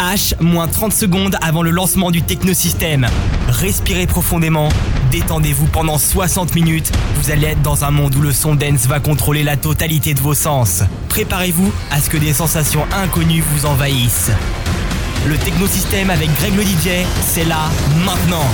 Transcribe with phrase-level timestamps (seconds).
[0.00, 3.06] H, moins 30 secondes avant le lancement du technosystème.
[3.48, 4.68] Respirez profondément,
[5.10, 6.92] détendez-vous pendant 60 minutes.
[7.16, 10.20] Vous allez être dans un monde où le son dance va contrôler la totalité de
[10.20, 10.82] vos sens.
[11.08, 14.30] Préparez-vous à ce que des sensations inconnues vous envahissent.
[15.26, 17.68] Le technosystème avec Greg le DJ, c'est là,
[18.04, 18.46] maintenant.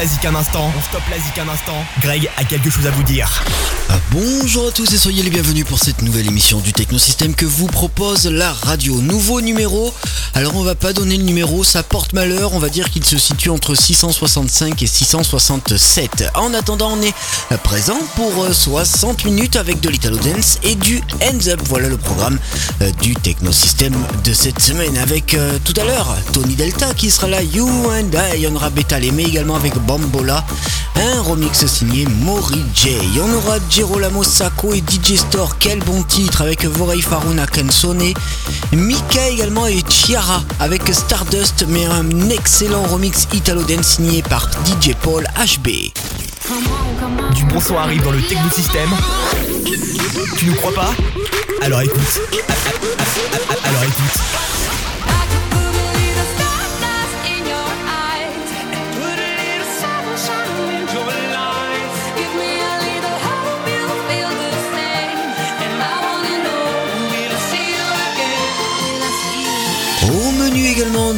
[0.00, 1.84] stoppe la zik un instant.
[2.00, 3.42] Greg a quelque chose à vous dire.
[3.88, 7.46] Ah, bonjour à tous et soyez les bienvenus pour cette nouvelle émission du Technosystème que
[7.46, 9.00] vous propose la radio.
[9.00, 9.92] Nouveau numéro.
[10.34, 12.52] Alors on va pas donner le numéro, ça porte malheur.
[12.52, 16.26] On va dire qu'il se situe entre 665 et 667.
[16.34, 17.14] En attendant, on est
[17.64, 21.60] présent pour 60 euh, minutes avec de l'Italo Dance et du Hands Up.
[21.64, 22.38] Voilà le programme
[22.82, 27.26] euh, du Technosystème de cette semaine avec euh, tout à l'heure Tony Delta qui sera
[27.26, 30.44] là, You and I, on aura Beta mais également avec Bambola,
[30.96, 32.98] un remix signé Mori J.
[33.24, 38.12] On aura Girolamo Sacco et DJ Store, quel bon titre avec Vorei Faruna Kensone,
[38.72, 44.92] Mika également et Chiara avec Stardust, mais un excellent remix Italo Dance signé par DJ
[45.00, 45.68] Paul HB.
[47.34, 48.90] Du bon son arrive dans le Techno System.
[50.36, 50.90] Tu ne crois pas?
[51.62, 52.20] Alors écoute.
[53.64, 54.47] Alors écoute.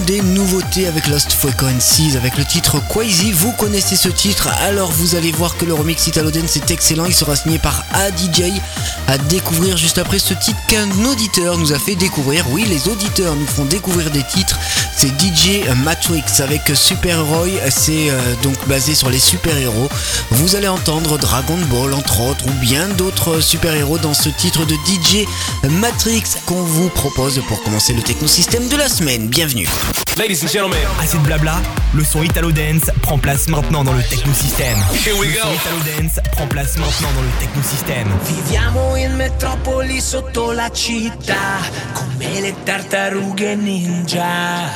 [0.07, 3.33] Des nouveautés avec Lost Frequencies, avec le titre Quasi.
[3.33, 7.07] Vous connaissez ce titre, alors vous allez voir que le remix Italo Dance est excellent.
[7.07, 8.61] Il sera signé par ADJ
[9.09, 12.45] à découvrir juste après ce titre qu'un auditeur nous a fait découvrir.
[12.51, 14.59] Oui, les auditeurs nous font découvrir des titres.
[14.97, 17.49] C'est DJ Matrix avec Super Roy.
[17.71, 19.89] C'est euh, donc basé sur les super-héros.
[20.31, 24.75] Vous allez entendre Dragon Ball entre autres ou bien d'autres super-héros dans ce titre de
[24.75, 25.27] DJ
[25.69, 29.29] Matrix qu'on vous propose pour commencer le technosystème de la semaine.
[29.29, 29.69] Bienvenue.
[30.17, 31.61] Ladies and gentlemen, assez de blabla,
[31.95, 34.77] le son Italo Dance prend place maintenant dans le technosystème.
[34.93, 35.39] Here we go.
[35.39, 38.09] Le son Italo Dance prend place maintenant dans le technosystème.
[38.25, 41.61] Viviamo in metropoli sotto la città,
[41.95, 44.69] come le tartarughe ninja.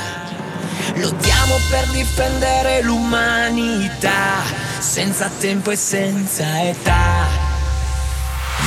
[0.97, 4.43] Lottiamo per difendere l'umanità,
[4.79, 7.53] senza tempo e senza età.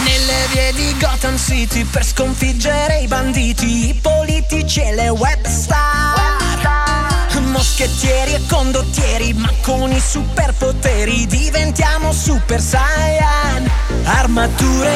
[0.03, 6.36] Nelle vie di Gotham City per sconfiggere i banditi, i politici e le web star.
[7.51, 13.69] Moschettieri e condottieri, ma con i superpoteri diventiamo super saiyan.
[14.03, 14.91] Armature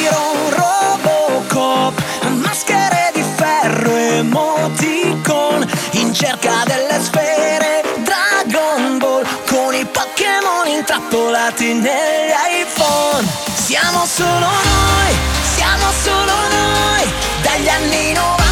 [0.00, 2.02] Iron Robocop,
[2.40, 12.32] maschere di ferro emoticon, in cerca delle sfere Dragon Ball, con i Pokémon intrappolati negli
[12.62, 13.26] iPhone.
[13.54, 15.14] Siamo solo noi,
[15.54, 17.12] siamo solo noi,
[17.42, 18.43] dagli anni 90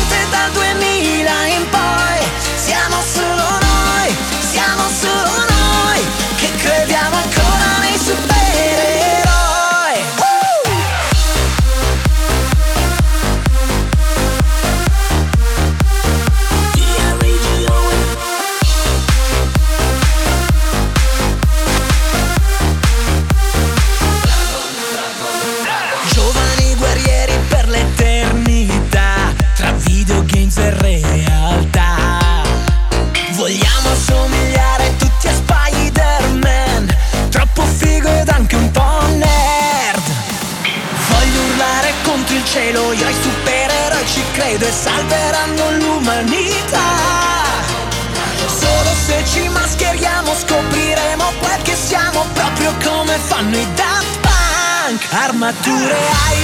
[53.27, 55.07] fanno i Daft Punk.
[55.11, 55.97] Armature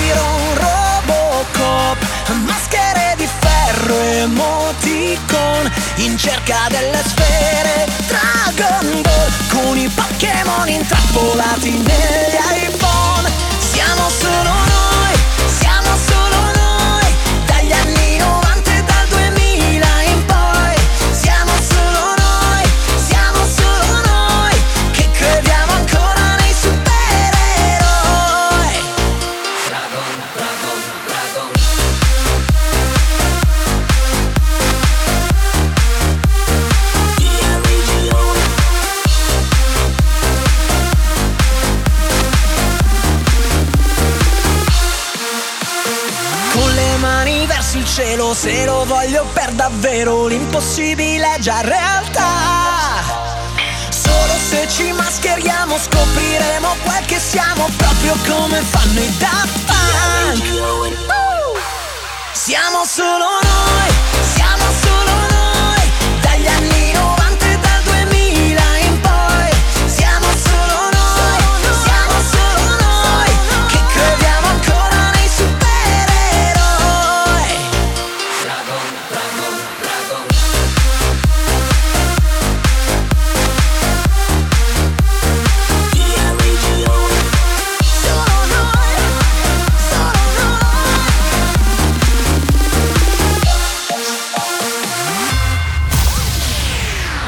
[0.06, 1.97] Iron Robocop.
[2.44, 5.70] Maschere di ferro emoticon.
[5.97, 9.30] In cerca delle sfere Dragon Ball.
[9.49, 13.30] Con i Pokémon intrappolati negli iPhone.
[13.58, 14.67] Siamo solo noi
[48.35, 53.02] se lo voglio per davvero, l'impossibile è già realtà.
[53.90, 60.97] Solo se ci mascheriamo scopriremo quel che siamo, proprio come fanno i Daft Punk.
[62.32, 64.08] Siamo solo noi,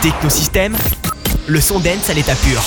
[0.02, 0.74] Technosystème,
[1.46, 2.62] le son dance à l'état pur.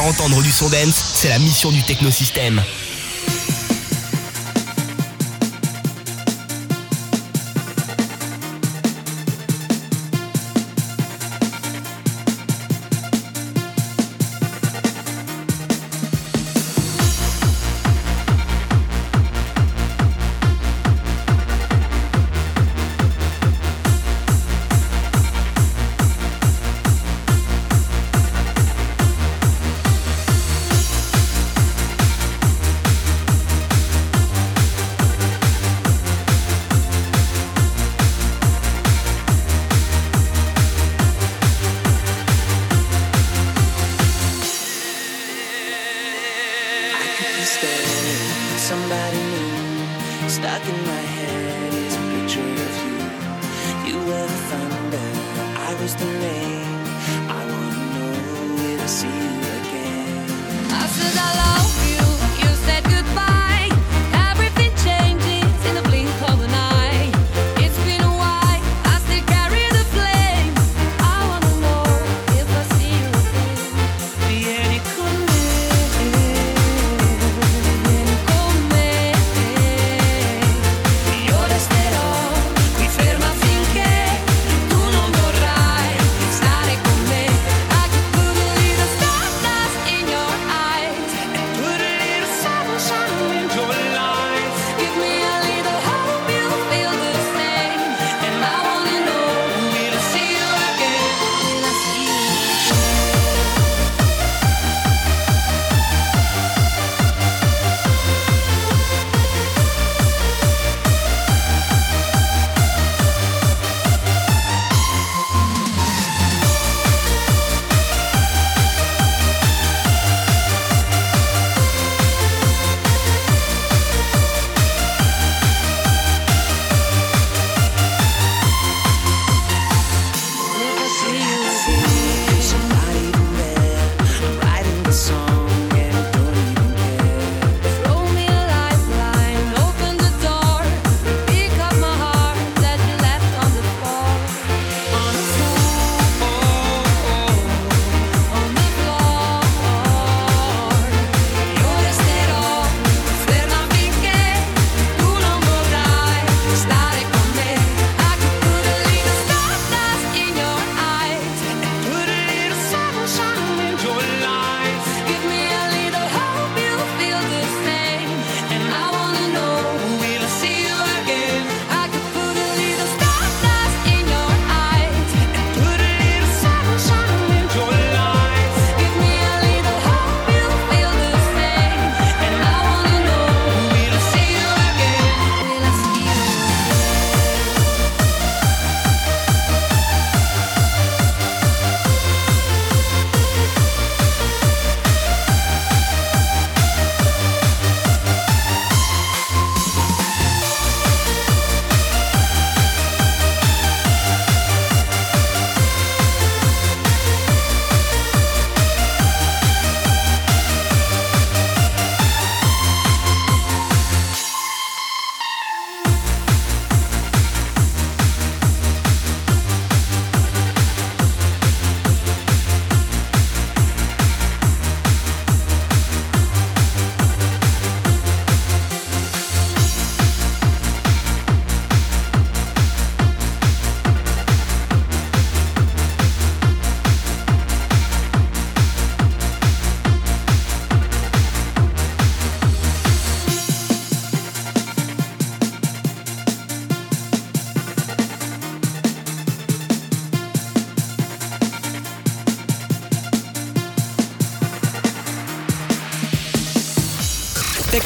[0.00, 2.62] entendre du son dance, c'est la mission du technosystème.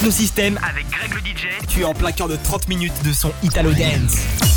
[0.00, 1.48] Technosystème avec Greg le DJ.
[1.68, 4.49] Tu es en plein cœur de 30 minutes de son Italo Dance.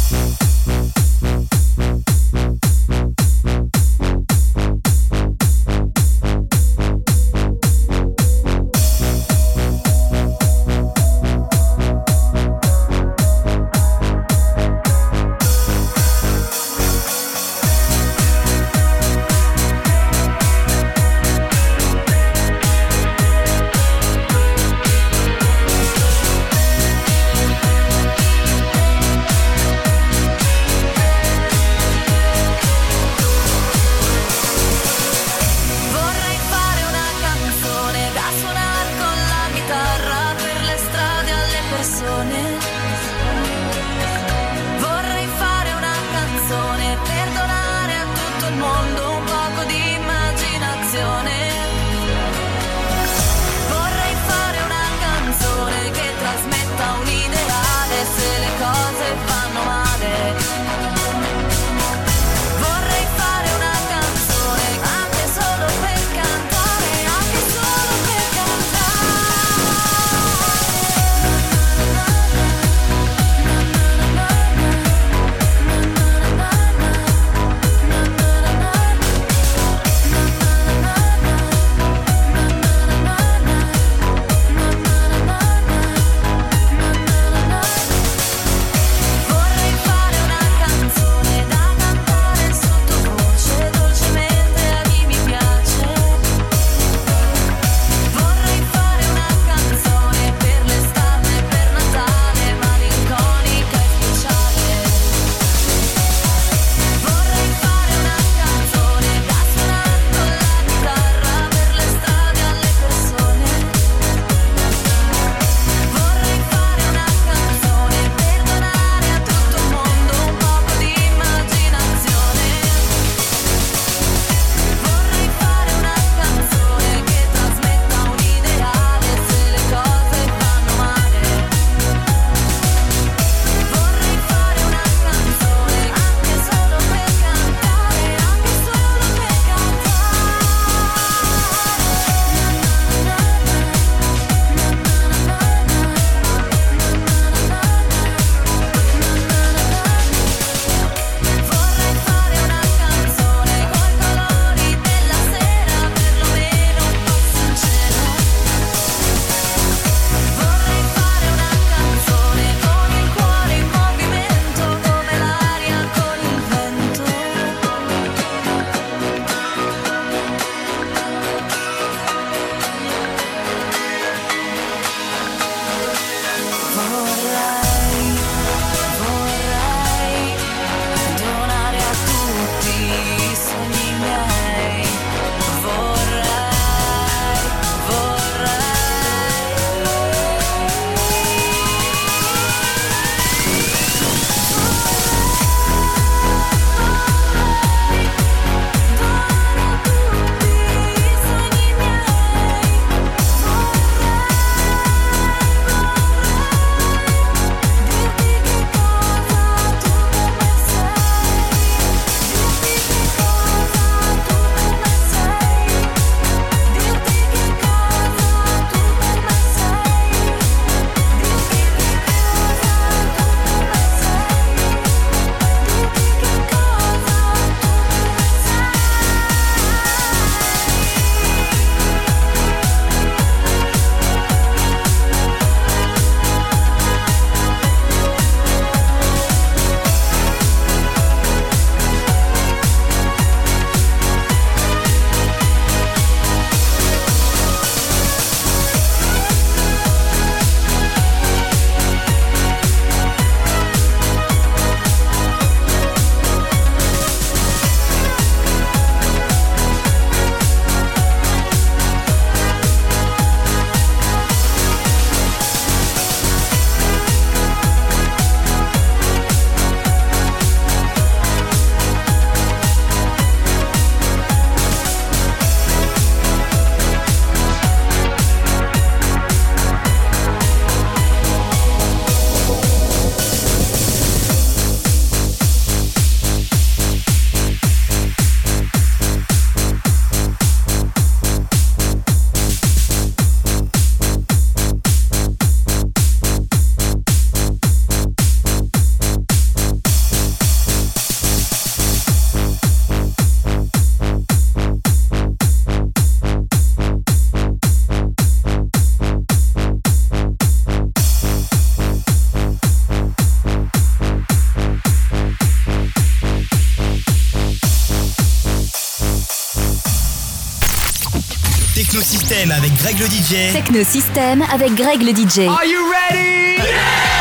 [322.84, 323.54] Greg le DJ.
[323.54, 325.48] Techno System avec Greg le DJ.
[325.48, 326.58] Are you ready?
[326.58, 327.14] Yeah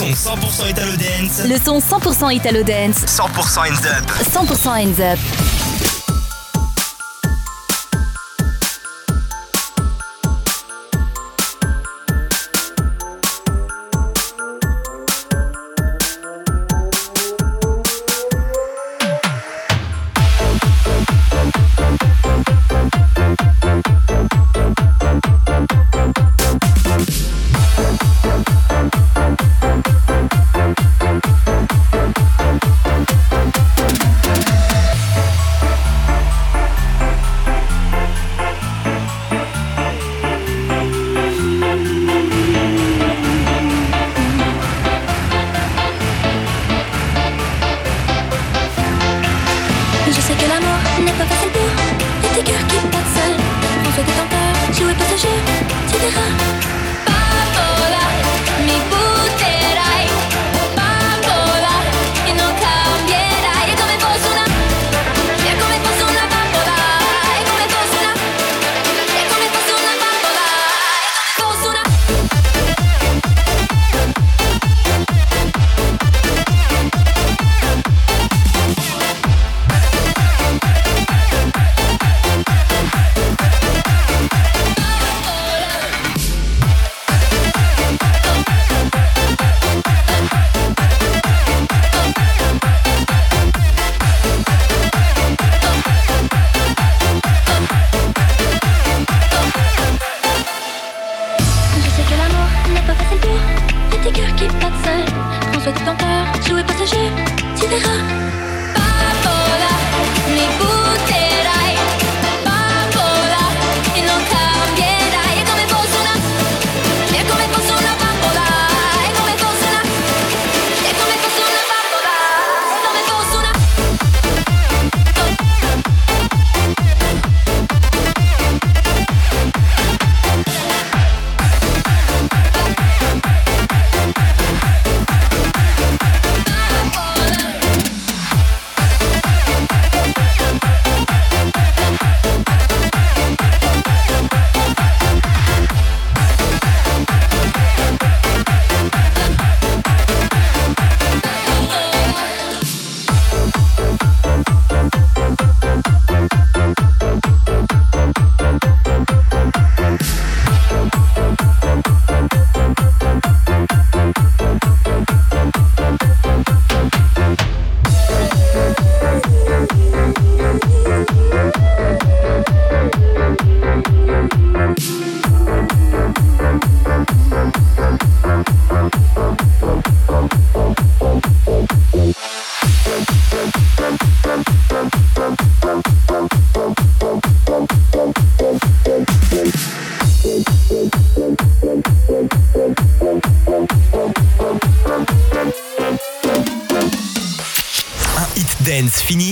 [0.00, 1.42] le son 100% Italo Dance.
[1.46, 3.04] Le son 100% Italo Dance.
[3.06, 4.10] 100% Ends Up.
[4.32, 5.18] 100% Ends Up.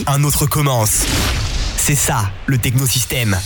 [0.09, 1.05] un autre commence.
[1.77, 3.39] C'est ça, le technosystème.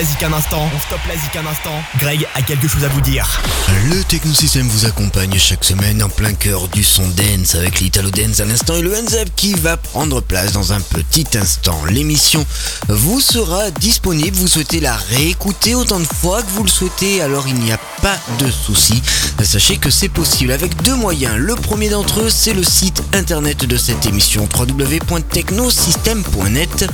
[0.00, 0.70] On stoppe la zik un instant.
[1.16, 1.70] Zik un instant.
[1.98, 3.40] Greg a quelque chose à vous dire.
[3.90, 8.40] Le Technosystème vous accompagne chaque semaine en plein cœur du son dance avec l'Italo Dance
[8.40, 11.80] à l'instant et le hands up qui va prendre place dans un petit instant.
[11.88, 12.44] L'émission
[12.88, 14.36] vous sera disponible.
[14.36, 17.78] Vous souhaitez la réécouter autant de fois que vous le souhaitez, alors il n'y a
[18.02, 19.00] pas de souci.
[19.42, 21.36] Sachez que c'est possible avec deux moyens.
[21.36, 26.86] Le premier d'entre eux, c'est le site internet de cette émission www.technosystem.net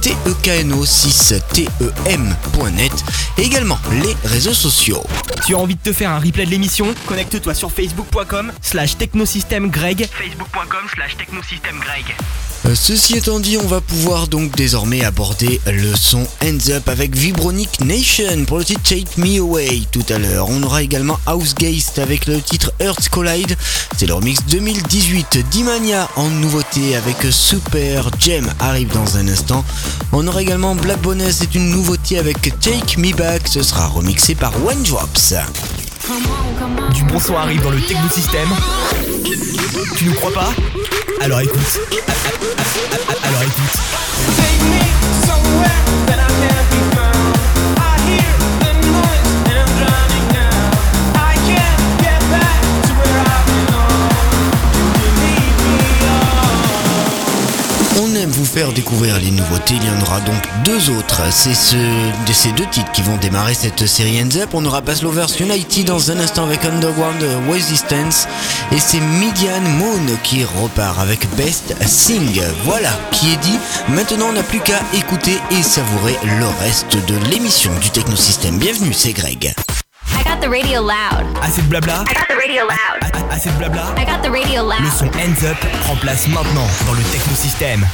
[0.00, 2.92] T-E-K-N-O 6 T-E-M.net
[3.38, 5.02] et également les réseaux sociaux.
[5.46, 6.94] Tu as envie de te faire un replay de l'émission?
[7.06, 14.26] Connecte-toi sur facebook.com slash technosystèmegreg facebook.com slash technosystèmegreg Euh, Ceci étant dit, on va pouvoir
[14.26, 19.38] donc désormais aborder le son Hands Up avec Vibronic Nation pour le titre Take Me
[19.38, 20.48] Away tout à l'heure.
[20.48, 23.56] On aura également Housegeist avec le titre Earth Collide,
[23.96, 25.38] c'est le remix 2018.
[25.50, 29.64] Dimania en nouveauté avec Super Gem arrive dans un instant.
[30.12, 34.34] On aura également Black Bonus, c'est une nouveauté avec Take Me Back, ce sera remixé
[34.34, 35.34] par One Drops.
[36.92, 38.48] Du bon son arrive dans le technosystème.
[39.96, 40.52] Tu nous crois pas
[41.20, 41.80] Alors écoute.
[43.24, 43.80] Alors écoute.
[58.54, 61.22] Faire découvrir les nouveautés, il y en aura donc deux autres.
[61.32, 61.76] C'est ce,
[62.32, 64.50] ces deux titres qui vont démarrer cette série Hands Up.
[64.52, 68.28] On aura Bass Lovers United dans un instant avec Underground Resistance
[68.70, 72.40] et c'est Midian Moon qui repart avec Best Sing.
[72.64, 73.58] Voilà qui est dit.
[73.88, 78.58] Maintenant on n'a plus qu'à écouter et savourer le reste de l'émission du Technosystème.
[78.58, 79.52] Bienvenue, c'est Greg.
[80.34, 81.24] I got the radio loud.
[81.44, 82.98] Assez de blabla I got the radio loud.
[83.02, 84.92] A- Assez de blabla I got the radio Le loud.
[84.92, 87.86] son Hands Up prend place maintenant dans le technosystème.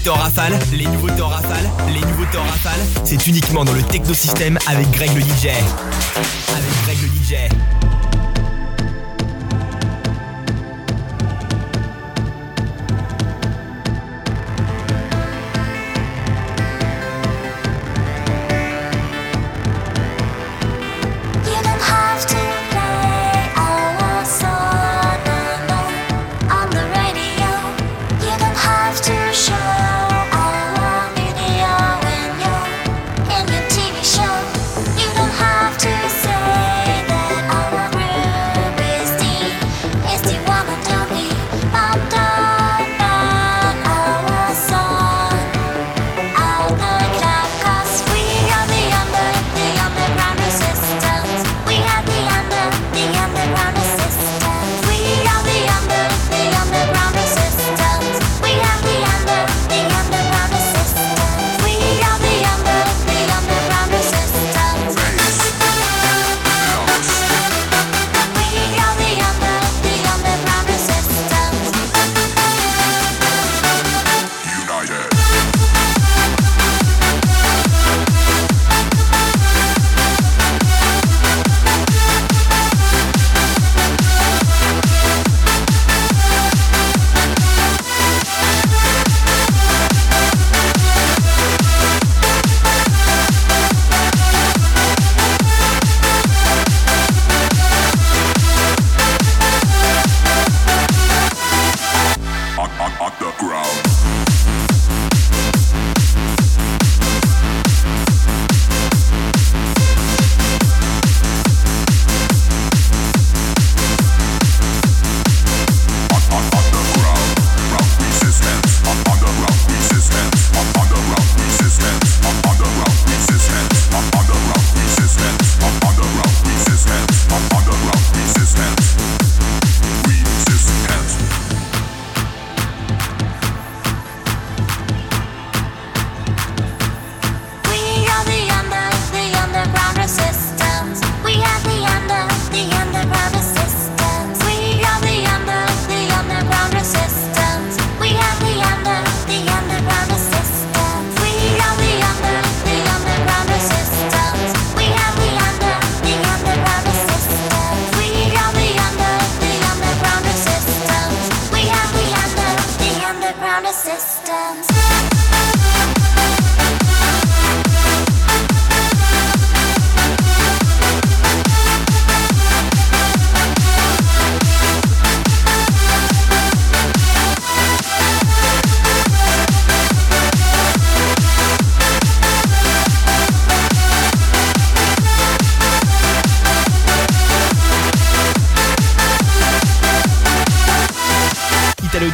[0.00, 4.58] nouveautés en rafale, les nouveautés en rafale, les nouveautés en c'est uniquement dans le technosystème
[4.66, 5.48] avec Greg le DJ.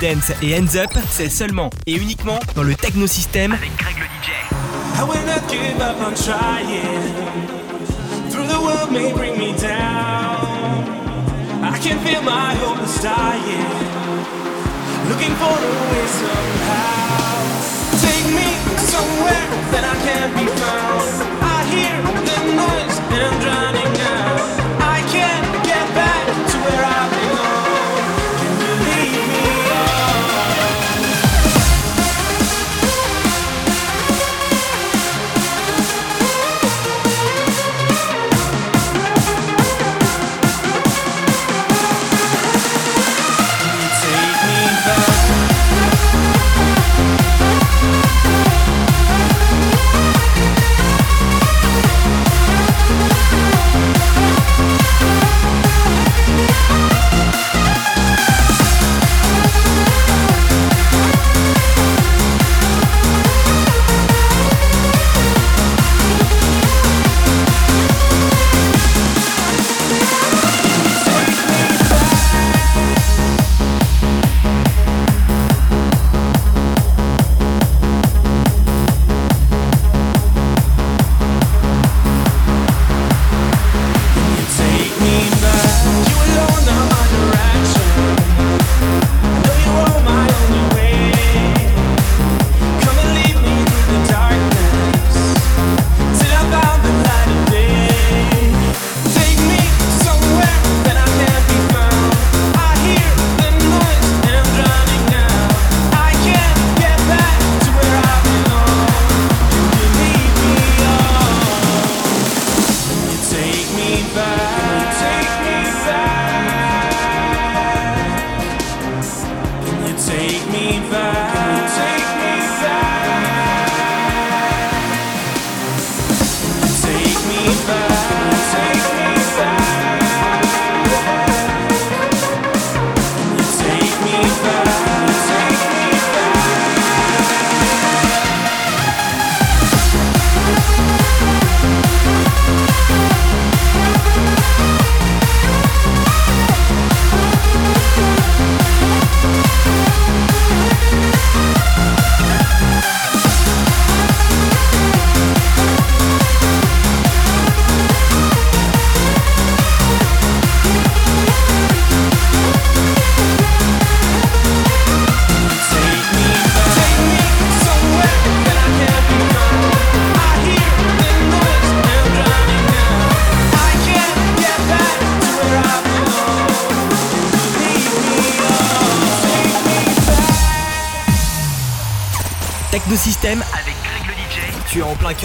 [0.06, 4.04] Dance et Ends Up, c'est seulement et uniquement dans le Techno System avec Greg le
[4.04, 4.30] DJ.
[4.96, 7.10] I will not give up on trying.
[8.30, 10.84] Through the world may bring me down.
[11.60, 13.66] I can feel my hopeless dying.
[15.08, 17.42] Looking for a way somehow.
[18.06, 18.48] Take me
[18.78, 21.10] somewhere that I can't be found.
[21.42, 21.96] I hear
[22.28, 23.85] the noise and I'm drowning.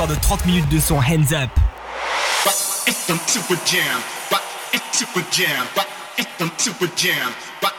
[0.01, 1.49] histoire de 30 minutes de son Hands Up.
[2.87, 2.97] It's
[3.29, 4.41] super jam, but
[4.73, 5.87] it's super jam, but
[6.17, 6.87] it's super super
[7.61, 7.73] but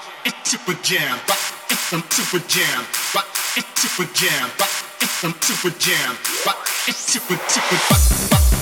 [8.30, 8.61] but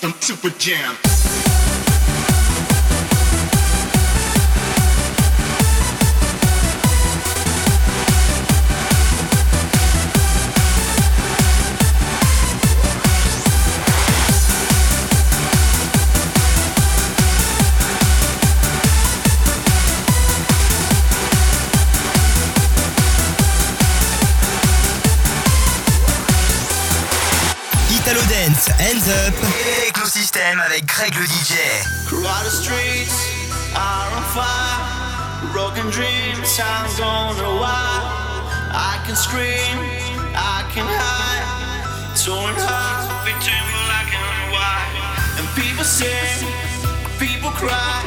[0.00, 1.19] from Super Jam.
[28.60, 29.34] It's Hands Up.
[29.88, 31.56] Écosystème avec Greg le DJ.
[32.10, 33.08] The streets
[33.74, 35.50] are on fire.
[35.50, 37.72] Broken dreams, I'm gonna why.
[38.74, 39.80] I can scream,
[40.36, 42.12] I can hide.
[42.22, 44.92] Torn heart between black and white.
[45.38, 46.44] And people sing,
[47.18, 48.04] people cry.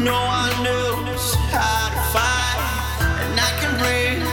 [0.00, 2.60] No one knows how to fight.
[3.20, 4.24] And I can breathe,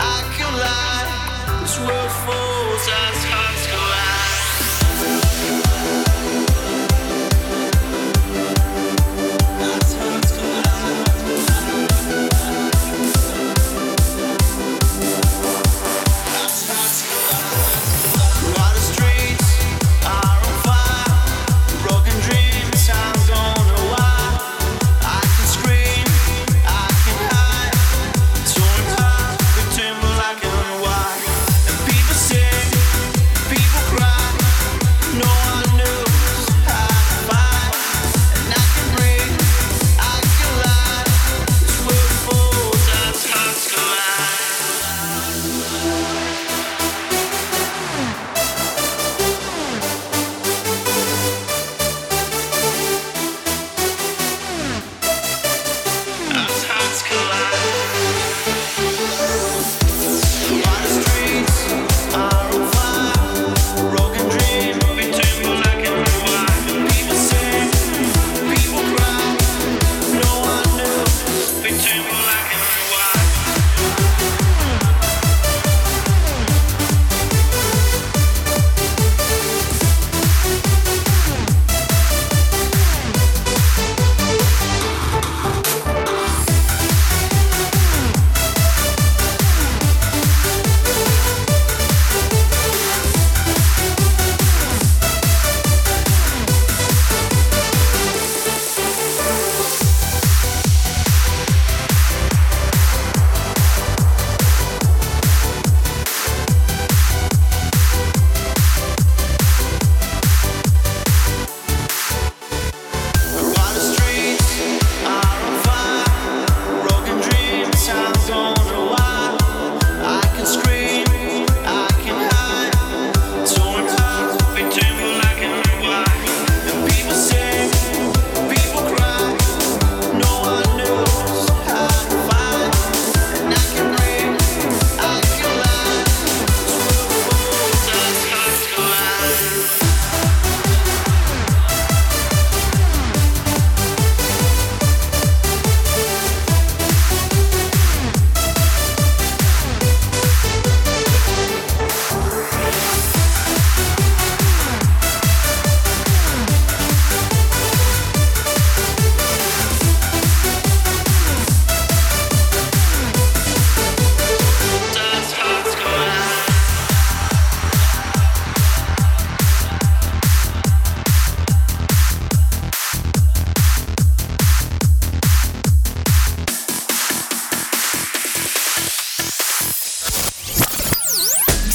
[0.00, 1.60] I can lie.
[1.62, 3.19] This world falls us.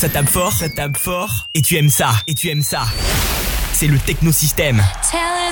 [0.05, 1.47] Ça tape fort, ça tape fort.
[1.55, 2.83] Et tu aimes ça, et tu aimes ça.
[3.73, 4.83] C'est le technosystème.
[5.01, 5.45] Telling.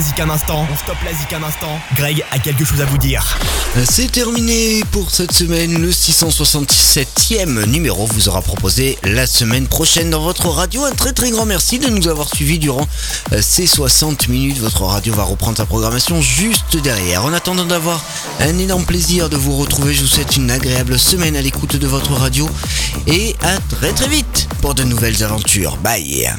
[0.00, 1.80] On stoppe la un instant.
[1.96, 3.36] Greg a quelque chose à vous dire.
[3.84, 5.82] C'est terminé pour cette semaine.
[5.82, 10.84] Le 667e numéro vous aura proposé la semaine prochaine dans votre radio.
[10.84, 12.86] Un très très grand merci de nous avoir suivis durant
[13.32, 14.58] euh, ces 60 minutes.
[14.58, 17.24] Votre radio va reprendre sa programmation juste derrière.
[17.24, 18.00] En attendant d'avoir
[18.38, 21.86] un énorme plaisir de vous retrouver, je vous souhaite une agréable semaine à l'écoute de
[21.88, 22.48] votre radio
[23.08, 25.76] et à très très vite pour de nouvelles aventures.
[25.78, 26.30] Bye